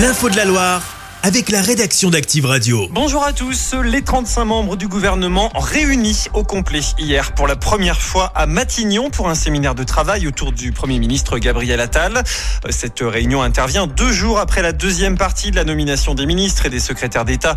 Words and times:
L'info 0.00 0.30
de 0.30 0.36
la 0.36 0.46
Loire 0.46 0.89
avec 1.22 1.50
la 1.50 1.60
rédaction 1.60 2.08
d'Active 2.08 2.46
Radio. 2.46 2.88
Bonjour 2.92 3.22
à 3.22 3.34
tous, 3.34 3.74
les 3.84 4.00
35 4.00 4.44
membres 4.46 4.76
du 4.76 4.88
gouvernement 4.88 5.50
réunis 5.54 6.26
au 6.32 6.44
complet 6.44 6.80
hier 6.98 7.32
pour 7.32 7.46
la 7.46 7.56
première 7.56 8.00
fois 8.00 8.32
à 8.34 8.46
Matignon 8.46 9.10
pour 9.10 9.28
un 9.28 9.34
séminaire 9.34 9.74
de 9.74 9.84
travail 9.84 10.26
autour 10.26 10.52
du 10.52 10.72
Premier 10.72 10.98
ministre 10.98 11.38
Gabriel 11.38 11.80
Attal. 11.80 12.22
Cette 12.70 13.00
réunion 13.00 13.42
intervient 13.42 13.86
deux 13.86 14.12
jours 14.12 14.38
après 14.38 14.62
la 14.62 14.72
deuxième 14.72 15.18
partie 15.18 15.50
de 15.50 15.56
la 15.56 15.64
nomination 15.64 16.14
des 16.14 16.24
ministres 16.24 16.64
et 16.64 16.70
des 16.70 16.80
secrétaires 16.80 17.26
d'État 17.26 17.54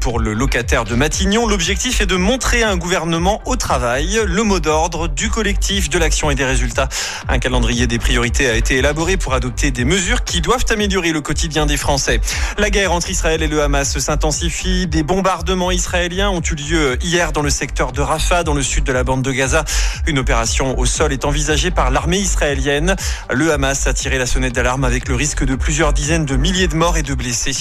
pour 0.00 0.18
le 0.18 0.34
locataire 0.34 0.84
de 0.84 0.94
Matignon. 0.94 1.46
L'objectif 1.46 2.02
est 2.02 2.06
de 2.06 2.16
montrer 2.16 2.62
un 2.62 2.76
gouvernement 2.76 3.40
au 3.46 3.56
travail, 3.56 4.20
le 4.26 4.42
mot 4.42 4.60
d'ordre 4.60 5.08
du 5.08 5.30
collectif 5.30 5.88
de 5.88 5.98
l'action 5.98 6.30
et 6.30 6.34
des 6.34 6.44
résultats. 6.44 6.90
Un 7.28 7.38
calendrier 7.38 7.86
des 7.86 7.98
priorités 7.98 8.50
a 8.50 8.54
été 8.54 8.76
élaboré 8.76 9.16
pour 9.16 9.32
adopter 9.32 9.70
des 9.70 9.86
mesures 9.86 10.24
qui 10.24 10.42
doivent 10.42 10.66
améliorer 10.68 11.12
le 11.12 11.22
quotidien 11.22 11.64
des 11.64 11.78
Français. 11.78 12.20
La 12.58 12.68
guerre 12.68 12.97
entre 12.98 13.10
Israël 13.10 13.44
et 13.44 13.46
le 13.46 13.62
Hamas 13.62 13.96
s'intensifie. 13.96 14.88
Des 14.88 15.04
bombardements 15.04 15.70
israéliens 15.70 16.30
ont 16.30 16.40
eu 16.40 16.56
lieu 16.56 16.98
hier 17.00 17.30
dans 17.30 17.42
le 17.42 17.48
secteur 17.48 17.92
de 17.92 18.00
Rafah, 18.00 18.42
dans 18.42 18.54
le 18.54 18.62
sud 18.62 18.82
de 18.82 18.90
la 18.90 19.04
bande 19.04 19.22
de 19.22 19.30
Gaza. 19.30 19.64
Une 20.08 20.18
opération 20.18 20.76
au 20.76 20.84
sol 20.84 21.12
est 21.12 21.24
envisagée 21.24 21.70
par 21.70 21.92
l'armée 21.92 22.18
israélienne. 22.18 22.96
Le 23.32 23.52
Hamas 23.52 23.86
a 23.86 23.94
tiré 23.94 24.18
la 24.18 24.26
sonnette 24.26 24.56
d'alarme 24.56 24.82
avec 24.82 25.06
le 25.06 25.14
risque 25.14 25.44
de 25.44 25.54
plusieurs 25.54 25.92
dizaines 25.92 26.26
de 26.26 26.34
milliers 26.34 26.66
de 26.66 26.74
morts 26.74 26.96
et 26.96 27.04
de 27.04 27.14
blessés. 27.14 27.52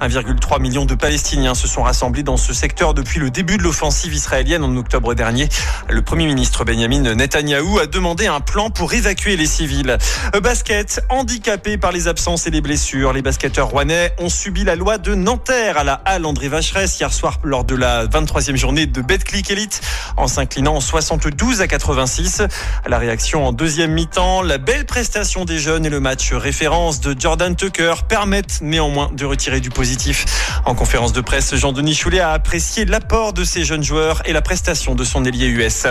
1,3 0.00 0.60
million 0.60 0.84
de 0.86 0.96
Palestiniens 0.96 1.54
se 1.54 1.68
sont 1.68 1.84
rassemblés 1.84 2.24
dans 2.24 2.36
ce 2.36 2.52
secteur 2.52 2.92
depuis 2.92 3.20
le 3.20 3.30
début 3.30 3.58
de 3.58 3.62
l'offensive 3.62 4.12
israélienne 4.12 4.64
en 4.64 4.76
octobre 4.76 5.14
dernier. 5.14 5.48
Le 5.88 6.02
premier 6.02 6.26
ministre 6.26 6.64
Benjamin 6.64 7.14
Netanyahou 7.14 7.78
a 7.78 7.86
demandé 7.86 8.26
un 8.26 8.40
plan 8.40 8.70
pour 8.70 8.92
évacuer 8.92 9.36
les 9.36 9.46
civils. 9.46 9.98
Basket, 10.42 11.00
handicapés 11.10 11.78
par 11.78 11.92
les 11.92 12.08
absences 12.08 12.48
et 12.48 12.50
les 12.50 12.60
blessures, 12.60 13.12
les 13.12 13.22
basketteurs 13.22 13.68
rouennais 13.68 14.12
ont 14.18 14.28
subi 14.28 14.64
la 14.64 14.74
loi 14.80 14.96
de 14.96 15.14
Nanterre 15.14 15.76
à 15.76 15.84
la 15.84 16.00
Halle 16.06 16.24
André 16.24 16.48
Vacheresse 16.48 16.98
hier 16.98 17.12
soir 17.12 17.38
lors 17.44 17.64
de 17.64 17.74
la 17.74 18.06
23e 18.06 18.56
journée 18.56 18.86
de 18.86 19.02
Betclic 19.02 19.50
Elite 19.50 19.82
en 20.16 20.26
s'inclinant 20.26 20.80
72 20.80 21.60
à 21.60 21.68
86. 21.68 22.42
La 22.86 22.96
réaction 22.96 23.46
en 23.46 23.52
deuxième 23.52 23.92
mi-temps, 23.92 24.40
la 24.40 24.56
belle 24.56 24.86
prestation 24.86 25.44
des 25.44 25.58
jeunes 25.58 25.84
et 25.84 25.90
le 25.90 26.00
match 26.00 26.32
référence 26.32 27.00
de 27.00 27.14
Jordan 27.18 27.54
Tucker 27.54 27.92
permettent 28.08 28.62
néanmoins 28.62 29.10
de 29.12 29.26
retirer 29.26 29.60
du 29.60 29.68
positif. 29.68 30.24
En 30.64 30.74
conférence 30.74 31.12
de 31.12 31.20
presse, 31.20 31.54
Jean-Denis 31.54 31.94
Choulet 31.94 32.20
a 32.20 32.30
apprécié 32.30 32.86
l'apport 32.86 33.34
de 33.34 33.44
ces 33.44 33.64
jeunes 33.64 33.84
joueurs 33.84 34.22
et 34.24 34.32
la 34.32 34.40
prestation 34.40 34.94
de 34.94 35.04
son 35.04 35.26
ailier 35.26 35.48
US. 35.48 35.88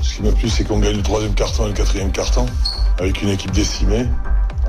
Ce 0.00 0.14
qui 0.14 0.22
m'a 0.22 0.32
plu, 0.32 0.48
c'est 0.48 0.64
qu'on 0.64 0.78
gagne 0.78 0.96
le 0.96 1.02
troisième 1.02 1.34
carton 1.34 1.66
et 1.66 1.68
le 1.68 1.74
quatrième 1.74 2.12
carton 2.12 2.46
avec 2.98 3.20
une 3.20 3.28
équipe 3.28 3.50
décimée, 3.50 4.06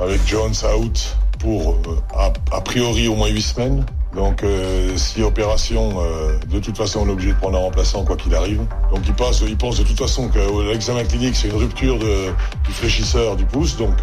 avec 0.02 0.20
Jones 0.28 0.54
out 0.78 1.18
pour 1.40 1.72
euh, 1.72 2.32
a, 2.52 2.62
priori 2.62 3.08
au 3.08 3.16
moins 3.16 3.28
huit 3.28 3.42
semaines. 3.42 3.86
Donc 4.16 4.42
euh, 4.42 4.98
si 4.98 5.22
opération, 5.22 6.02
euh, 6.02 6.40
de 6.50 6.60
toute 6.60 6.76
façon 6.76 7.02
on 7.02 7.08
est 7.08 7.12
obligé 7.12 7.34
de 7.34 7.38
prendre 7.38 7.58
un 7.58 7.62
remplaçant 7.62 8.04
quoi 8.04 8.16
qu'il 8.16 8.34
arrive. 8.34 8.62
Donc 8.92 9.02
il 9.06 9.14
pense, 9.14 9.42
il 9.42 9.58
pense 9.58 9.78
de 9.78 9.84
toute 9.84 10.00
façon 10.00 10.30
que 10.30 10.40
l'examen 10.70 11.04
clinique 11.04 11.36
c'est 11.36 11.50
une 11.50 11.58
rupture 11.58 12.00
du 12.00 12.72
fléchisseur 12.72 13.36
du 13.36 13.46
pouce. 13.46 13.78
Donc 13.78 13.94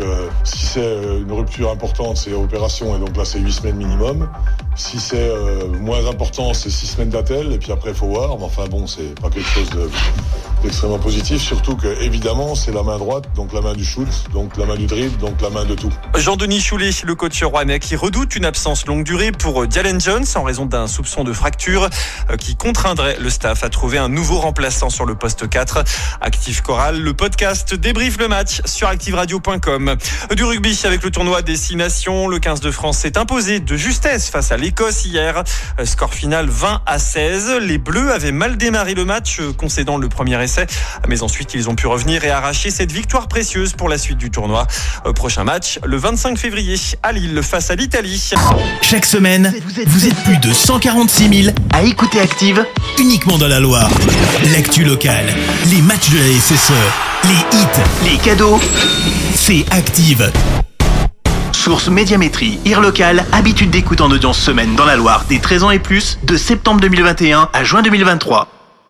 si 0.45 0.67
c'est 0.67 0.95
une 1.19 1.33
rupture 1.33 1.71
importante 1.71 2.17
c'est 2.17 2.33
opération 2.33 2.95
et 2.95 3.01
donc 3.01 3.17
là 3.17 3.25
c'est 3.25 3.41
huit 3.41 3.53
semaines 3.53 3.77
minimum. 3.77 4.29
Si 4.77 5.01
c'est 5.01 5.33
moins 5.81 6.07
important 6.07 6.55
c'est 6.55 6.71
six 6.71 6.87
semaines 6.87 7.11
d'attel 7.11 7.53
et 7.53 7.59
puis 7.59 7.73
après 7.73 7.91
il 7.91 7.97
faut 7.97 8.07
voir. 8.07 8.39
Mais 8.39 8.45
enfin 8.45 8.67
bon 8.71 8.87
c'est 8.87 9.19
pas 9.21 9.31
quelque 9.31 9.49
chose 9.49 9.71
de 9.71 9.91
extrêmement 10.65 10.99
positif, 10.99 11.43
surtout 11.43 11.77
que 11.77 11.87
évidemment 12.03 12.55
c'est 12.55 12.73
la 12.73 12.83
main 12.83 12.99
droite, 12.99 13.25
donc 13.35 13.53
la 13.53 13.61
main 13.61 13.75
du 13.75 13.85
shoot, 13.85 14.09
donc 14.33 14.57
la 14.57 14.65
main 14.65 14.77
du 14.77 14.87
dribble, 14.87 15.19
donc 15.19 15.41
la 15.43 15.51
main 15.51 15.65
de 15.65 15.75
tout. 15.75 15.93
Jean-Denis 16.17 16.61
Choulet, 16.61 16.91
le 17.05 17.15
coach 17.15 17.43
rouennais, 17.43 17.79
qui 17.79 17.97
redoute 17.97 18.35
une 18.37 18.45
absence 18.45 18.87
longue 18.87 19.05
durée 19.05 19.33
pour 19.33 19.71
Jalen 19.71 20.01
Jones 20.01 20.25
en 20.35 20.43
raison 20.43 20.67
d'un 20.67 20.87
soupçon 20.87 21.25
de 21.25 21.33
fracture 21.33 21.89
qui 22.39 22.57
contraindrait 22.57 23.19
le 23.21 23.31
staff 23.31 23.63
à 23.65 23.69
trouver 23.69 23.99
un 23.99 24.09
nouveau 24.09 24.39
remplaçant 24.39 24.91
sur 24.91 25.05
le 25.05 25.15
poste 25.15 25.49
4. 25.49 25.85
Active 26.21 26.63
Choral, 26.63 27.01
le 27.01 27.13
podcast 27.13 27.75
débriefe 27.75 28.19
le 28.19 28.29
match 28.29 28.63
sur 28.65 28.89
activeradio.com. 28.89 29.97
Du 30.35 30.45
rugby 30.45 30.81
avec 30.85 31.03
le 31.03 31.11
tournoi 31.11 31.43
Destination, 31.43 32.29
le 32.29 32.39
15 32.39 32.61
de 32.61 32.71
France 32.71 32.99
s'est 32.99 33.19
imposé 33.19 33.61
de 33.61 33.77
justesse 33.77 34.31
face 34.31 34.51
à 34.53 34.57
l'Écosse 34.57 35.05
hier. 35.05 35.45
Score 35.85 36.15
final 36.15 36.49
20 36.49 36.83
à 36.87 36.99
16. 36.99 37.59
Les 37.61 37.79
Bleus 37.79 38.13
avaient 38.13 38.33
mal 38.33 38.57
démarré 38.57 38.95
le 38.95 39.05
match, 39.05 39.41
concédant 39.59 39.99
le 39.99 40.09
premier 40.09 40.43
essai 40.43 40.54
mais 41.09 41.23
ensuite, 41.23 41.55
ils 41.55 41.69
ont 41.69 41.75
pu 41.75 41.87
revenir 41.87 42.25
et 42.25 42.31
arracher 42.31 42.71
cette 42.71 42.93
victoire 42.93 43.29
précieuse 43.29 43.73
pour 43.73 43.89
la 43.89 43.99
suite 43.99 44.19
du 44.19 44.31
tournoi. 44.31 44.67
Prochain 45.15 45.45
match, 45.45 45.79
le 45.85 45.97
25 45.97 46.39
février 46.39 46.77
à 47.03 47.13
Lille 47.13 47.41
face 47.43 47.71
à 47.71 47.75
l'Italie. 47.75 48.33
Chaque 48.83 49.07
semaine, 49.07 49.53
vous 49.87 50.07
êtes 50.07 50.23
plus 50.25 50.39
de 50.39 50.53
146 50.53 51.45
000 51.45 51.57
à 51.73 51.83
écouter 51.83 52.21
Active 52.21 52.65
uniquement 52.99 53.39
dans 53.39 53.49
la 53.49 53.61
Loire. 53.61 53.91
L'actu 54.53 54.85
locale, 54.85 55.27
les 55.67 55.83
matchs 55.83 56.11
de 56.11 56.19
la 56.19 56.41
SSE, 56.41 56.73
les 57.25 57.59
hits, 57.59 58.11
les 58.13 58.19
cadeaux, 58.19 58.61
c'est 59.35 59.65
Active. 59.71 60.31
Source 61.53 61.89
Médiamétrie, 61.89 62.59
IR 62.67 62.81
local, 62.81 63.25
habitude 63.33 63.71
d'écoute 63.71 64.01
en 64.01 64.11
audience 64.11 64.39
semaine 64.39 64.75
dans 64.75 64.85
la 64.85 64.97
Loire 64.97 65.25
des 65.29 65.41
13 65.41 65.65
ans 65.65 65.71
et 65.71 65.79
plus, 65.79 66.19
de 66.23 66.37
septembre 66.37 66.81
2021 66.81 67.49
à 67.53 67.65
juin 67.65 67.83
2023. 67.83 68.64